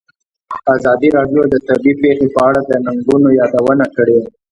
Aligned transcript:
ازادي 0.75 1.09
راډیو 1.17 1.41
د 1.49 1.55
طبیعي 1.67 1.97
پېښې 2.01 2.27
په 2.35 2.39
اړه 2.47 2.61
د 2.69 2.71
ننګونو 2.85 3.27
یادونه 3.39 3.85
کړې. 3.95 4.19